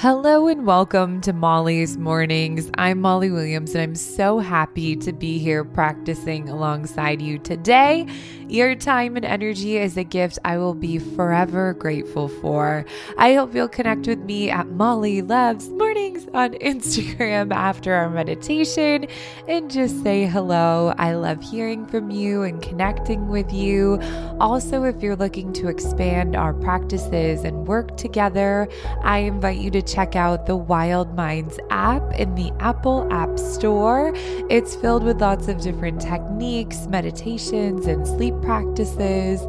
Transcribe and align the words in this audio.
Hello 0.00 0.48
and 0.48 0.64
welcome 0.64 1.20
to 1.20 1.34
Molly's 1.34 1.98
Mornings. 1.98 2.70
I'm 2.78 3.02
Molly 3.02 3.30
Williams 3.30 3.74
and 3.74 3.82
I'm 3.82 3.94
so 3.94 4.38
happy 4.38 4.96
to 4.96 5.12
be 5.12 5.38
here 5.38 5.62
practicing 5.62 6.48
alongside 6.48 7.20
you 7.20 7.38
today. 7.38 8.06
Your 8.48 8.74
time 8.74 9.16
and 9.16 9.26
energy 9.26 9.76
is 9.76 9.98
a 9.98 10.02
gift 10.02 10.38
I 10.42 10.56
will 10.56 10.72
be 10.72 10.98
forever 10.98 11.74
grateful 11.74 12.28
for. 12.28 12.86
I 13.18 13.34
hope 13.34 13.54
you'll 13.54 13.68
connect 13.68 14.06
with 14.06 14.20
me 14.20 14.48
at 14.48 14.68
Molly 14.68 15.20
Loves 15.20 15.68
Mornings 15.68 16.26
on 16.32 16.54
Instagram 16.54 17.52
after 17.52 17.92
our 17.92 18.08
meditation 18.08 19.06
and 19.46 19.70
just 19.70 20.02
say 20.02 20.24
hello. 20.24 20.94
I 20.96 21.12
love 21.12 21.42
hearing 21.42 21.84
from 21.84 22.10
you 22.10 22.42
and 22.42 22.62
connecting 22.62 23.28
with 23.28 23.52
you. 23.52 24.00
Also, 24.40 24.84
if 24.84 25.02
you're 25.02 25.14
looking 25.14 25.52
to 25.52 25.68
expand 25.68 26.36
our 26.36 26.54
practices 26.54 27.44
and 27.44 27.68
work 27.68 27.98
together, 27.98 28.66
I 29.02 29.18
invite 29.18 29.58
you 29.58 29.70
to 29.72 29.89
check 29.92 30.14
out 30.16 30.46
the 30.46 30.56
Wild 30.56 31.14
Minds 31.14 31.58
app 31.70 32.02
in 32.14 32.34
the 32.34 32.52
Apple 32.60 33.08
App 33.12 33.38
Store. 33.38 34.12
It's 34.48 34.76
filled 34.76 35.02
with 35.02 35.20
lots 35.20 35.48
of 35.48 35.60
different 35.60 36.00
techniques, 36.00 36.86
meditations, 36.86 37.86
and 37.86 38.06
sleep 38.06 38.34
practices. 38.42 39.42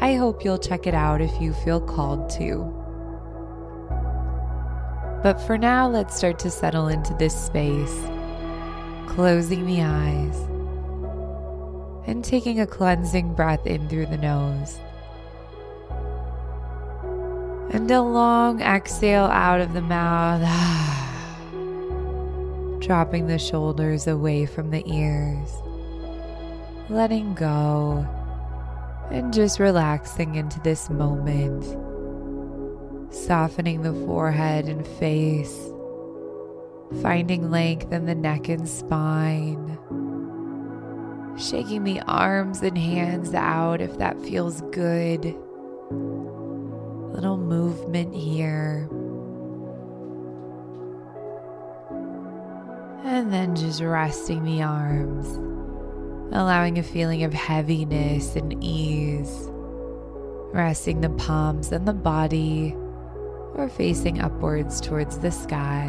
I 0.00 0.14
hope 0.14 0.44
you'll 0.44 0.58
check 0.58 0.86
it 0.86 0.94
out 0.94 1.20
if 1.20 1.40
you 1.40 1.52
feel 1.52 1.80
called 1.80 2.28
to. 2.30 2.72
But 5.22 5.40
for 5.46 5.56
now, 5.56 5.88
let's 5.88 6.16
start 6.16 6.38
to 6.40 6.50
settle 6.50 6.88
into 6.88 7.14
this 7.14 7.34
space, 7.34 7.98
closing 9.06 9.66
the 9.66 9.82
eyes 9.82 10.36
and 12.06 12.24
taking 12.24 12.60
a 12.60 12.66
cleansing 12.66 13.34
breath 13.34 13.66
in 13.66 13.88
through 13.88 14.06
the 14.06 14.18
nose 14.18 14.78
and 17.76 17.90
a 17.90 18.00
long 18.00 18.62
exhale 18.62 19.26
out 19.26 19.60
of 19.60 19.74
the 19.74 19.82
mouth, 19.82 20.40
dropping 22.80 23.26
the 23.26 23.38
shoulders 23.38 24.06
away 24.06 24.46
from 24.46 24.70
the 24.70 24.82
ears, 24.90 25.50
letting 26.88 27.34
go, 27.34 27.98
and 29.10 29.30
just 29.30 29.60
relaxing 29.60 30.36
into 30.36 30.58
this 30.60 30.88
moment, 30.88 31.64
softening 33.12 33.82
the 33.82 33.92
forehead 34.06 34.68
and 34.68 34.86
face, 34.86 35.68
finding 37.02 37.50
length 37.50 37.92
in 37.92 38.06
the 38.06 38.14
neck 38.14 38.48
and 38.48 38.66
spine. 38.66 39.76
Shaking 41.38 41.84
the 41.84 42.00
arms 42.06 42.62
and 42.62 42.78
hands 42.78 43.34
out 43.34 43.82
if 43.82 43.98
that 43.98 44.18
feels 44.22 44.62
good 44.72 45.36
little 47.16 47.38
movement 47.38 48.14
here. 48.14 48.86
And 53.04 53.32
then 53.32 53.56
just 53.56 53.80
resting 53.80 54.44
the 54.44 54.62
arms, 54.62 55.26
allowing 56.34 56.78
a 56.78 56.82
feeling 56.82 57.24
of 57.24 57.32
heaviness 57.32 58.36
and 58.36 58.62
ease. 58.62 59.48
Resting 60.52 61.00
the 61.00 61.08
palms 61.08 61.72
and 61.72 61.88
the 61.88 61.94
body, 61.94 62.76
or 63.54 63.70
facing 63.70 64.20
upwards 64.20 64.78
towards 64.78 65.18
the 65.18 65.30
sky. 65.30 65.88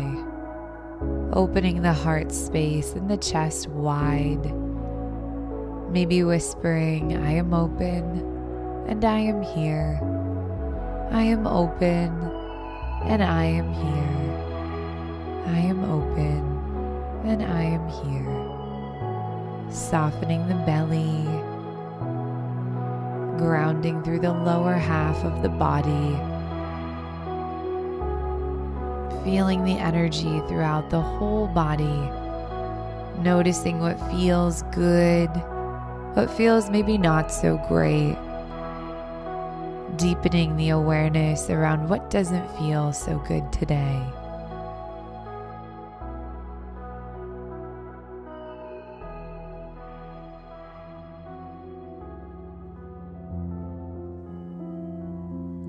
Opening 1.34 1.82
the 1.82 1.92
heart 1.92 2.32
space 2.32 2.94
and 2.94 3.12
the 3.12 3.18
chest 3.18 3.68
wide. 3.68 4.54
Maybe 5.92 6.24
whispering, 6.24 7.18
I 7.18 7.32
am 7.34 7.54
open 7.54 8.86
and 8.88 9.04
I 9.04 9.20
am 9.20 9.42
here. 9.42 10.00
I 11.12 11.24
am 11.24 11.48
open 11.48 12.12
and 13.06 13.24
I 13.24 13.46
am 13.46 13.72
here. 13.72 15.46
I 15.48 15.60
am 15.60 15.86
open 15.86 16.44
and 17.24 17.42
I 17.42 17.64
am 17.64 17.88
here. 17.88 19.72
Softening 19.72 20.48
the 20.50 20.56
belly, 20.66 21.24
grounding 23.38 24.04
through 24.04 24.20
the 24.20 24.34
lower 24.34 24.74
half 24.74 25.24
of 25.24 25.42
the 25.42 25.50
body. 25.50 26.18
Feeling 29.24 29.64
the 29.64 29.80
energy 29.80 30.42
throughout 30.50 30.90
the 30.90 31.02
whole 31.02 31.48
body. 31.48 32.12
Noticing 33.22 33.80
what 33.80 33.98
feels 34.12 34.64
good, 34.74 35.30
what 36.16 36.30
feels 36.30 36.70
maybe 36.70 36.98
not 36.98 37.32
so 37.32 37.58
great 37.70 38.18
deepening 39.98 40.56
the 40.58 40.70
awareness 40.70 41.50
around 41.50 41.90
what 41.90 42.10
doesn't 42.10 42.48
feel 42.58 42.94
so 42.94 43.18
good 43.28 43.52
today. 43.52 44.02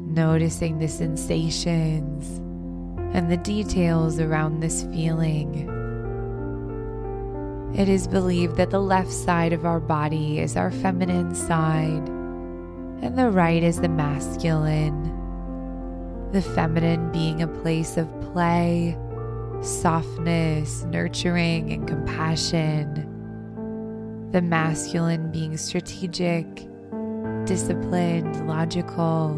Noticing 0.07 0.79
the 0.79 0.89
sensations 0.89 2.39
and 3.15 3.31
the 3.31 3.39
details 3.39 4.21
around 4.21 4.61
this 4.61 4.83
feeling. 4.85 5.75
It 7.75 7.89
is 7.89 8.07
believed 8.07 8.57
that 8.57 8.71
the 8.71 8.81
left 8.81 9.13
side 9.13 9.53
of 9.53 9.65
our 9.65 9.81
body 9.81 10.41
is 10.41 10.57
our 10.57 10.71
feminine 10.71 11.35
side 11.35 12.18
and 13.01 13.17
the 13.17 13.31
right 13.31 13.63
is 13.63 13.81
the 13.81 13.89
masculine. 13.89 15.15
The 16.33 16.43
feminine 16.43 17.11
being 17.13 17.43
a 17.43 17.47
place 17.47 17.97
of 17.97 18.09
play, 18.33 18.99
softness, 19.63 20.85
nurturing, 20.85 21.73
and 21.73 21.87
compassion. 21.87 23.05
The 24.33 24.43
masculine 24.43 25.31
being 25.31 25.57
strategic, 25.57 26.45
disciplined, 27.45 28.47
logical. 28.49 29.35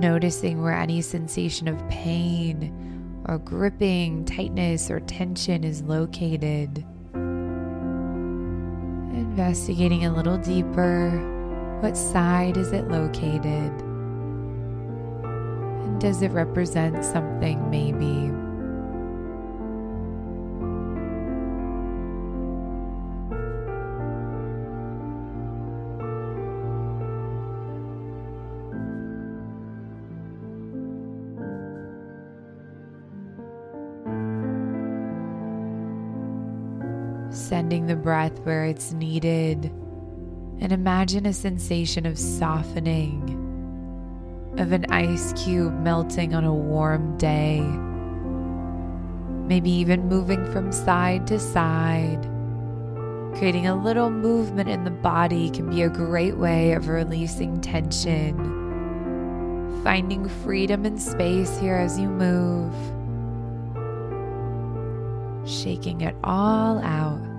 Noticing 0.00 0.62
where 0.62 0.74
any 0.74 1.02
sensation 1.02 1.68
of 1.68 1.88
pain 1.88 2.74
or 3.26 3.38
gripping, 3.38 4.24
tightness, 4.24 4.90
or 4.90 5.00
tension 5.00 5.62
is 5.62 5.82
located. 5.82 6.84
Investigating 9.12 10.06
a 10.06 10.12
little 10.12 10.38
deeper 10.38 11.37
what 11.80 11.96
side 11.96 12.56
is 12.56 12.72
it 12.72 12.88
located? 12.88 13.72
And 15.22 16.00
does 16.00 16.22
it 16.22 16.32
represent 16.32 17.04
something 17.04 17.70
maybe? 17.70 18.32
Sending 37.30 37.86
the 37.86 37.94
breath 37.94 38.36
where 38.40 38.64
it's 38.64 38.92
needed 38.92 39.70
and 40.60 40.72
imagine 40.72 41.26
a 41.26 41.32
sensation 41.32 42.04
of 42.04 42.18
softening, 42.18 43.34
of 44.58 44.72
an 44.72 44.86
ice 44.90 45.32
cube 45.34 45.72
melting 45.80 46.34
on 46.34 46.44
a 46.44 46.52
warm 46.52 47.16
day. 47.16 47.60
Maybe 49.46 49.70
even 49.70 50.08
moving 50.08 50.44
from 50.52 50.72
side 50.72 51.26
to 51.28 51.38
side. 51.38 52.28
Creating 53.36 53.68
a 53.68 53.82
little 53.82 54.10
movement 54.10 54.68
in 54.68 54.84
the 54.84 54.90
body 54.90 55.48
can 55.50 55.70
be 55.70 55.82
a 55.82 55.88
great 55.88 56.36
way 56.36 56.72
of 56.72 56.88
releasing 56.88 57.60
tension. 57.60 58.34
Finding 59.84 60.28
freedom 60.28 60.84
and 60.84 61.00
space 61.00 61.56
here 61.58 61.76
as 61.76 61.98
you 62.00 62.08
move. 62.08 62.74
Shaking 65.48 66.00
it 66.00 66.16
all 66.24 66.78
out 66.80 67.37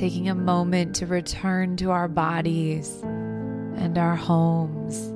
taking 0.00 0.30
a 0.30 0.34
moment 0.34 0.96
to 0.96 1.04
return 1.04 1.76
to 1.76 1.90
our 1.90 2.08
bodies 2.08 3.02
and 3.02 3.98
our 3.98 4.16
homes, 4.16 5.12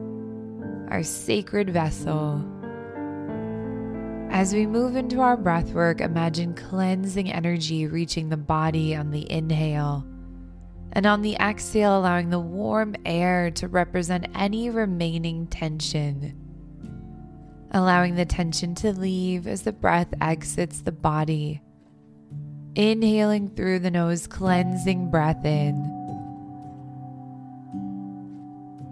our 0.92 1.02
sacred 1.02 1.70
vessel. 1.70 2.44
As 4.28 4.52
we 4.52 4.66
move 4.66 4.94
into 4.94 5.22
our 5.22 5.38
breath 5.38 5.72
work, 5.72 6.02
imagine 6.02 6.54
cleansing 6.54 7.32
energy 7.32 7.86
reaching 7.86 8.28
the 8.28 8.36
body 8.36 8.94
on 8.94 9.10
the 9.10 9.32
inhale. 9.32 10.06
And 10.92 11.06
on 11.06 11.22
the 11.22 11.36
exhale, 11.36 11.96
allowing 11.96 12.28
the 12.28 12.38
warm 12.38 12.94
air 13.06 13.50
to 13.52 13.69
represent 13.69 14.26
any 14.34 14.69
remaining 14.69 15.46
tension. 15.46 16.38
Allowing 17.70 18.16
the 18.16 18.26
tension 18.26 18.75
to 18.75 18.92
leave 18.92 19.46
as 19.46 19.62
the 19.62 19.72
breath 19.72 20.12
exits 20.20 20.82
the 20.82 20.92
body 20.92 21.62
Inhaling 22.76 23.50
through 23.50 23.79
the 23.79 23.91
nose, 23.91 24.26
cleansing 24.26 25.09
breath 25.09 25.44
in. 25.44 25.91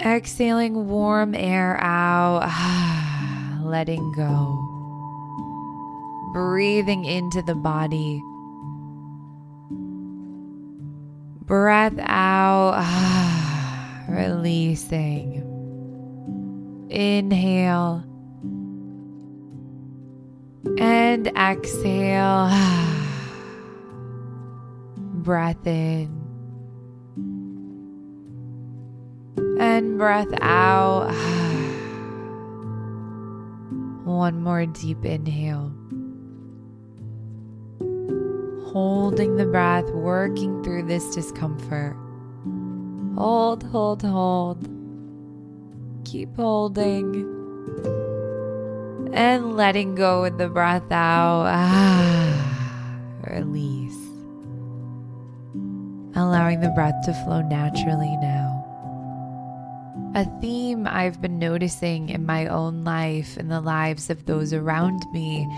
Exhaling 0.01 0.89
warm 0.89 1.35
air 1.35 1.79
out, 1.81 2.49
letting 3.65 4.13
go. 4.13 4.69
Breathing 6.33 7.05
into 7.05 7.43
the 7.43 7.57
body. 7.57 8.23
Breath 11.45 11.99
out, 11.99 12.79
releasing. 14.09 15.49
Inhale 16.89 18.05
and 20.79 21.27
exhale. 21.37 22.89
Breath 25.23 25.67
in 25.67 26.23
and 29.63 29.97
breath 29.97 30.33
out. 30.41 31.07
One 34.05 34.43
more 34.43 34.67
deep 34.67 35.05
inhale. 35.05 35.73
Holding 38.73 39.37
the 39.37 39.47
breath, 39.47 39.89
working 39.91 40.65
through 40.65 40.89
this 40.89 41.15
discomfort. 41.15 41.97
Hold, 43.17 43.63
hold, 43.63 44.03
hold. 44.03 44.69
Keep 46.05 46.35
holding. 46.35 47.29
And 49.15 49.57
letting 49.57 49.95
go 49.95 50.23
with 50.23 50.39
the 50.39 50.49
breath 50.49 50.91
out. 50.91 51.47
Release. 53.31 54.02
Allowing 56.15 56.61
the 56.61 56.69
breath 56.71 57.05
to 57.07 57.15
flow 57.25 57.41
naturally 57.41 58.17
now. 58.19 58.63
A 60.15 60.25
theme 60.43 60.87
I've 60.87 61.23
been 61.23 61.39
noticing 61.39 62.11
in 62.11 62.27
my 62.27 62.47
own 62.47 62.85
life 62.85 63.39
and 63.39 63.51
the 63.51 63.63
lives 63.63 64.11
of 64.11 64.27
those 64.27 64.53
around 64.53 65.07
me 65.11 65.49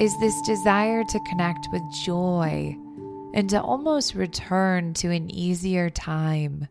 is 0.00 0.18
this 0.18 0.34
desire 0.42 1.04
to 1.04 1.20
connect 1.30 1.68
with 1.72 1.82
joy 2.04 2.76
and 3.34 3.48
to 3.50 3.62
almost 3.62 4.16
return 4.16 4.94
to 4.94 5.10
an 5.10 5.30
easier 5.30 5.90
time. 5.90 6.66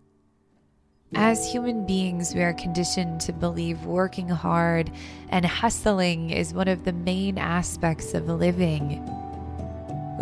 As 1.16 1.50
human 1.50 1.86
beings, 1.86 2.34
we 2.36 2.42
are 2.42 2.54
conditioned 2.54 3.22
to 3.22 3.32
believe 3.32 3.86
working 3.86 4.28
hard 4.28 4.92
and 5.30 5.46
hustling 5.46 6.32
is 6.32 6.54
one 6.54 6.68
of 6.68 6.84
the 6.84 6.92
main 6.92 7.38
aspects 7.38 8.14
of 8.14 8.28
living. 8.28 9.02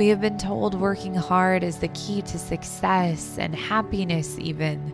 We 0.01 0.07
have 0.07 0.19
been 0.19 0.39
told 0.39 0.73
working 0.73 1.13
hard 1.13 1.63
is 1.63 1.77
the 1.77 1.89
key 1.89 2.23
to 2.23 2.39
success 2.39 3.37
and 3.37 3.53
happiness, 3.53 4.35
even. 4.39 4.91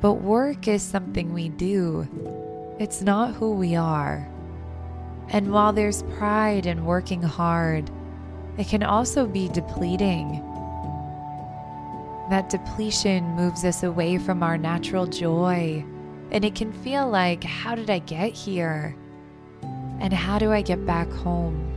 But 0.00 0.14
work 0.14 0.66
is 0.66 0.82
something 0.82 1.34
we 1.34 1.50
do, 1.50 2.08
it's 2.80 3.02
not 3.02 3.34
who 3.34 3.52
we 3.52 3.76
are. 3.76 4.26
And 5.28 5.52
while 5.52 5.74
there's 5.74 6.04
pride 6.16 6.64
in 6.64 6.86
working 6.86 7.20
hard, 7.20 7.90
it 8.56 8.66
can 8.66 8.82
also 8.82 9.26
be 9.26 9.50
depleting. 9.50 10.42
That 12.30 12.48
depletion 12.48 13.24
moves 13.36 13.62
us 13.62 13.82
away 13.82 14.16
from 14.16 14.42
our 14.42 14.56
natural 14.56 15.06
joy, 15.06 15.84
and 16.30 16.46
it 16.46 16.54
can 16.54 16.72
feel 16.72 17.10
like, 17.10 17.44
how 17.44 17.74
did 17.74 17.90
I 17.90 17.98
get 17.98 18.32
here? 18.32 18.96
And 20.00 20.14
how 20.14 20.38
do 20.38 20.50
I 20.50 20.62
get 20.62 20.86
back 20.86 21.10
home? 21.10 21.75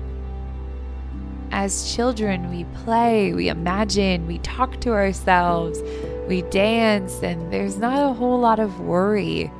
As 1.52 1.94
children, 1.96 2.50
we 2.52 2.64
play, 2.84 3.34
we 3.34 3.50
imagine, 3.50 4.28
we 4.28 4.38
talk 4.40 4.80
to 4.82 4.92
ourselves, 4.92 5.80
we 6.28 6.44
dance, 6.44 7.22
and 7.24 7.52
there's 7.52 7.78
not 7.78 8.12
a 8.12 8.14
whole 8.14 8.40
lot 8.40 8.60
of 8.60 8.80
worry. 8.80 9.52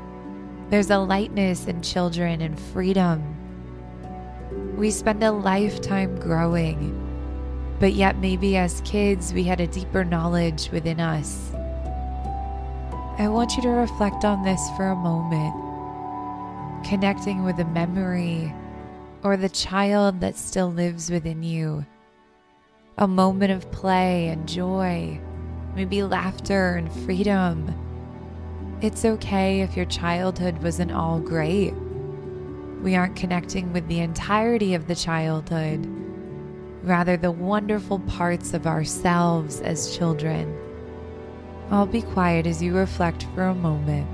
There's 0.70 0.90
a 0.90 1.00
lightness 1.00 1.68
in 1.68 1.82
children 1.82 2.42
and 2.42 2.60
freedom. 2.60 3.36
We 4.78 4.92
spend 4.92 5.24
a 5.24 5.32
lifetime 5.32 6.20
growing 6.20 7.10
but 7.80 7.94
yet 7.94 8.18
maybe 8.18 8.58
as 8.58 8.82
kids 8.82 9.34
we 9.34 9.44
had 9.44 9.62
a 9.62 9.68
deeper 9.68 10.04
knowledge 10.04 10.70
within 10.72 11.00
us. 11.00 11.52
I 13.18 13.28
want 13.30 13.56
you 13.56 13.64
to 13.64 13.70
reflect 13.70 14.26
on 14.26 14.44
this 14.44 14.62
for 14.76 14.88
a 14.88 14.96
moment, 14.96 15.56
connecting 16.86 17.44
with 17.44 17.60
a 17.60 17.66
memory 17.66 18.54
or 19.24 19.38
the 19.38 19.50
child 19.50 20.22
that 20.22 20.36
still 20.36 20.72
lives 20.72 21.10
within 21.10 21.44
you. 21.44 21.86
A 22.98 23.08
moment 23.08 23.52
of 23.52 23.72
play 23.72 24.28
and 24.28 24.48
joy, 24.48 25.20
maybe 25.76 26.04
laughter 26.04 26.76
and 26.76 26.92
freedom. 27.06 27.74
It's 28.82 29.06
okay 29.06 29.62
if 29.62 29.76
your 29.76 29.86
childhood 29.86 30.62
wasn't 30.64 30.92
all 30.92 31.20
great. 31.20 31.74
We 32.82 32.96
aren't 32.96 33.16
connecting 33.16 33.74
with 33.74 33.88
the 33.88 34.00
entirety 34.00 34.74
of 34.74 34.88
the 34.88 34.96
childhood 34.96 35.86
rather, 36.84 37.18
the 37.18 37.32
wonderful 37.32 38.00
parts 38.00 38.54
of 38.54 38.68
ourselves 38.68 39.62
as 39.62 39.96
children. 39.96 40.56
I'll 41.72 41.86
be 41.86 42.02
quiet 42.02 42.48
as 42.48 42.62
you 42.62 42.76
reflect 42.76 43.26
for 43.36 43.44
a 43.44 43.56
moment. 43.56 44.08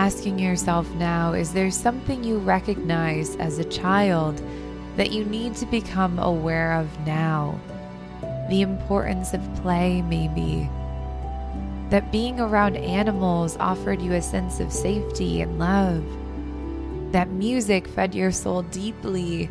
Asking 0.00 0.38
yourself 0.38 0.88
now 0.94 1.34
is 1.34 1.52
there 1.52 1.70
something 1.70 2.24
you 2.24 2.38
recognize 2.38 3.36
as 3.36 3.58
a 3.58 3.64
child 3.64 4.42
that 4.96 5.12
you 5.12 5.26
need 5.26 5.54
to 5.54 5.66
become 5.66 6.18
aware 6.18 6.72
of 6.72 6.88
now? 7.06 7.60
The 8.48 8.62
importance 8.62 9.34
of 9.34 9.54
play, 9.56 10.00
maybe. 10.00 10.70
That 11.90 12.10
being 12.10 12.40
around 12.40 12.76
animals 12.76 13.58
offered 13.58 14.00
you 14.00 14.14
a 14.14 14.22
sense 14.22 14.58
of 14.58 14.72
safety 14.72 15.42
and 15.42 15.58
love. 15.58 16.02
That 17.12 17.28
music 17.28 17.86
fed 17.86 18.14
your 18.14 18.32
soul 18.32 18.62
deeply, 18.62 19.50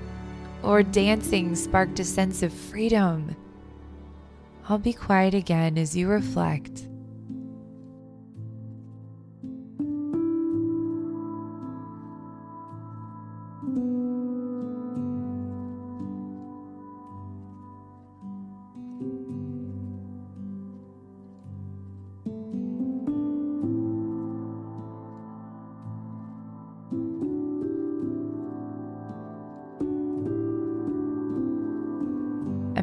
or 0.63 0.81
dancing 0.81 1.53
sparked 1.53 1.99
a 1.99 2.03
sense 2.03 2.41
of 2.41 2.51
freedom. 2.51 3.35
I'll 4.67 4.79
be 4.79 4.93
quiet 4.93 5.35
again 5.35 5.77
as 5.77 5.95
you 5.95 6.07
reflect. 6.07 6.88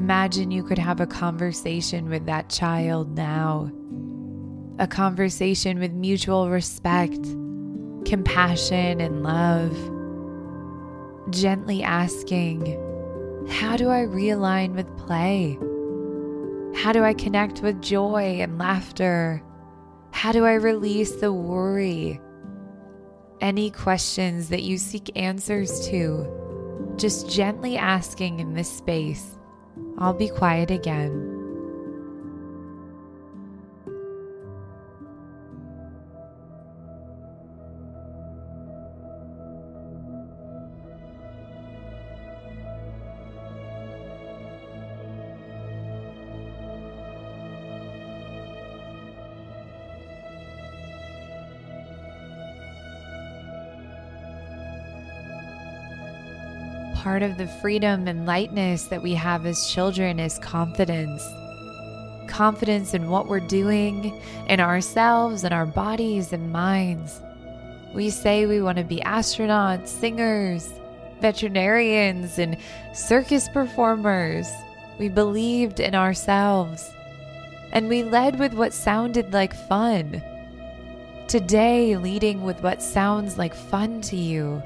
Imagine 0.06 0.52
you 0.52 0.62
could 0.62 0.78
have 0.78 1.00
a 1.00 1.06
conversation 1.08 2.08
with 2.08 2.26
that 2.26 2.48
child 2.48 3.16
now. 3.16 3.72
A 4.78 4.86
conversation 4.86 5.80
with 5.80 5.90
mutual 5.90 6.48
respect, 6.48 7.20
compassion, 8.04 9.00
and 9.00 9.24
love. 9.24 9.74
Gently 11.30 11.82
asking, 11.82 12.66
How 13.48 13.76
do 13.76 13.90
I 13.90 14.02
realign 14.02 14.76
with 14.76 14.96
play? 14.96 15.58
How 16.80 16.92
do 16.92 17.02
I 17.02 17.12
connect 17.12 17.62
with 17.62 17.82
joy 17.82 18.38
and 18.40 18.58
laughter? 18.58 19.42
How 20.12 20.30
do 20.30 20.44
I 20.44 20.54
release 20.54 21.16
the 21.16 21.32
worry? 21.32 22.20
Any 23.40 23.72
questions 23.72 24.50
that 24.50 24.62
you 24.62 24.78
seek 24.78 25.10
answers 25.18 25.88
to, 25.88 26.94
just 26.96 27.28
gently 27.28 27.76
asking 27.76 28.38
in 28.38 28.54
this 28.54 28.70
space. 28.70 29.36
I'll 29.98 30.14
be 30.14 30.28
quiet 30.28 30.70
again. 30.70 31.35
Part 57.06 57.22
of 57.22 57.38
the 57.38 57.46
freedom 57.46 58.08
and 58.08 58.26
lightness 58.26 58.86
that 58.86 59.00
we 59.00 59.14
have 59.14 59.46
as 59.46 59.68
children 59.68 60.18
is 60.18 60.40
confidence. 60.40 61.24
confidence 62.26 62.94
in 62.94 63.08
what 63.08 63.28
we're 63.28 63.38
doing, 63.38 64.20
in 64.48 64.58
ourselves, 64.58 65.44
and 65.44 65.54
our 65.54 65.66
bodies 65.66 66.32
and 66.32 66.50
minds. 66.50 67.22
We 67.94 68.10
say 68.10 68.44
we 68.46 68.60
want 68.60 68.78
to 68.78 68.82
be 68.82 68.98
astronauts, 69.02 69.86
singers, 69.86 70.68
veterinarians, 71.20 72.40
and 72.40 72.56
circus 72.92 73.48
performers. 73.50 74.48
We 74.98 75.08
believed 75.08 75.78
in 75.78 75.94
ourselves. 75.94 76.90
And 77.70 77.88
we 77.88 78.02
led 78.02 78.36
with 78.40 78.52
what 78.52 78.72
sounded 78.72 79.32
like 79.32 79.54
fun. 79.68 80.20
Today, 81.28 81.96
leading 81.96 82.42
with 82.42 82.60
what 82.64 82.82
sounds 82.82 83.38
like 83.38 83.54
fun 83.54 84.00
to 84.00 84.16
you, 84.16 84.60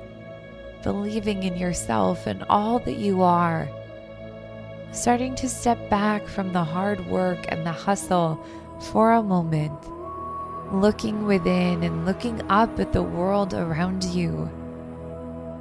believing 0.83 1.43
in 1.43 1.57
yourself 1.57 2.27
and 2.27 2.45
all 2.45 2.79
that 2.81 2.97
you 2.97 3.23
are 3.23 3.69
starting 4.93 5.35
to 5.37 5.49
step 5.49 5.89
back 5.89 6.27
from 6.27 6.53
the 6.53 6.65
hard 6.65 7.05
work 7.07 7.39
and 7.49 7.65
the 7.65 7.73
hustle 7.73 8.45
for 8.91 9.13
a 9.13 9.23
moment, 9.23 9.79
looking 10.73 11.27
within 11.27 11.83
and 11.83 12.05
looking 12.05 12.43
up 12.51 12.81
at 12.81 12.93
the 12.93 13.03
world 13.03 13.55
around 13.55 14.05
you, 14.05 14.51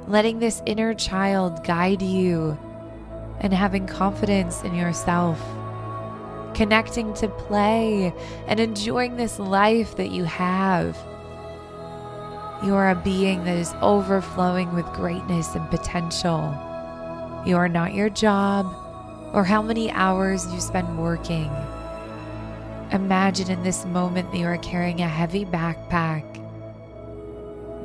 letting 0.08 0.38
this 0.38 0.62
inner 0.66 0.94
child 0.94 1.62
guide 1.64 2.02
you 2.02 2.58
and 3.40 3.52
having 3.52 3.86
confidence 3.86 4.62
in 4.62 4.74
yourself, 4.74 5.40
connecting 6.54 7.14
to 7.14 7.28
play 7.28 8.12
and 8.48 8.58
enjoying 8.58 9.16
this 9.16 9.38
life 9.38 9.96
that 9.96 10.10
you 10.10 10.24
have. 10.24 10.96
You 12.62 12.74
are 12.74 12.90
a 12.90 12.94
being 12.94 13.44
that 13.44 13.56
is 13.56 13.72
overflowing 13.80 14.74
with 14.74 14.84
greatness 14.92 15.54
and 15.54 15.70
potential. 15.70 16.54
You 17.46 17.56
are 17.56 17.70
not 17.70 17.94
your 17.94 18.10
job 18.10 18.66
or 19.32 19.44
how 19.44 19.62
many 19.62 19.90
hours 19.90 20.52
you 20.52 20.60
spend 20.60 20.98
working. 20.98 21.50
Imagine 22.92 23.50
in 23.50 23.62
this 23.62 23.86
moment 23.86 24.30
that 24.30 24.38
you 24.38 24.44
are 24.44 24.58
carrying 24.58 25.00
a 25.00 25.08
heavy 25.08 25.46
backpack. 25.46 26.24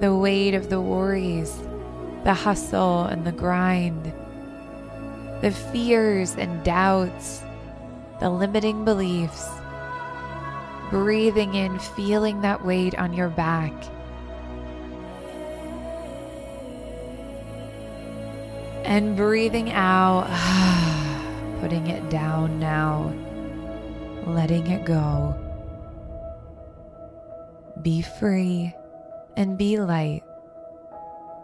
The 0.01 0.13
weight 0.13 0.53
of 0.53 0.69
the 0.69 0.81
worries, 0.81 1.57
the 2.25 2.33
hustle 2.33 3.05
and 3.05 3.25
the 3.25 3.31
grind, 3.31 4.11
the 5.41 5.51
fears 5.51 6.35
and 6.35 6.65
doubts, 6.65 7.43
the 8.19 8.29
limiting 8.29 8.83
beliefs. 8.83 9.47
Breathing 10.89 11.53
in, 11.53 11.79
feeling 11.79 12.41
that 12.41 12.65
weight 12.65 12.95
on 12.95 13.13
your 13.13 13.29
back. 13.29 13.71
And 18.85 19.15
breathing 19.17 19.71
out. 19.71 20.29
putting 21.65 21.87
it 21.87 22.09
down 22.11 22.59
now, 22.59 23.11
letting 24.27 24.67
it 24.67 24.85
go. 24.85 25.35
Be 27.81 28.03
free 28.03 28.75
and 29.35 29.57
be 29.57 29.79
light. 29.79 30.23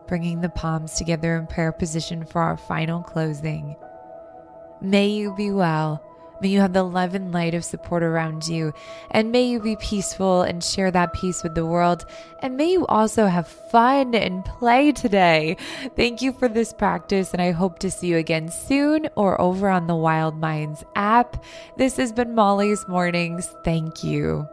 Bringing 0.08 0.42
the 0.42 0.50
palms 0.50 0.94
together 0.94 1.36
in 1.38 1.48
prayer 1.48 1.72
position 1.72 2.24
for 2.24 2.42
our 2.42 2.56
final 2.56 3.02
closing. 3.02 3.76
May 4.80 5.08
you 5.08 5.34
be 5.36 5.50
well 5.50 6.04
May 6.42 6.50
you 6.50 6.60
have 6.60 6.74
the 6.74 6.84
love 6.84 7.14
and 7.14 7.32
light 7.32 7.54
of 7.54 7.64
support 7.64 8.04
around 8.04 8.48
you. 8.48 8.74
And 9.12 9.32
may 9.32 9.44
you 9.44 9.60
be 9.60 9.76
peaceful 9.76 10.42
and 10.42 10.64
share 10.64 10.92
that 10.92 11.14
peace 11.14 11.44
with 11.44 11.56
the 11.56 11.66
world. 11.66 12.06
And 12.40 12.58
may 12.58 12.72
you 12.72 12.86
also 12.88 13.28
have 13.28 13.48
fun 13.48 14.16
and 14.16 14.44
play 14.44 14.92
today. 14.92 15.58
Thank 15.96 16.22
you 16.22 16.34
for 16.34 16.48
this 16.48 16.74
practice. 16.74 17.34
And 17.34 17.42
I 17.42 17.52
hope 17.52 17.80
to 17.80 17.92
see 17.92 18.08
you 18.08 18.18
again 18.18 18.50
soon 18.50 19.08
or 19.16 19.40
over 19.40 19.70
on 19.70 19.88
the 19.88 19.96
Wild 19.96 20.40
Minds 20.40 20.84
app. 20.96 21.44
This 21.78 21.98
has 21.98 22.12
been 22.12 22.34
Molly's 22.34 22.88
Mornings. 22.88 23.54
Thank 23.64 24.04
you. 24.04 24.48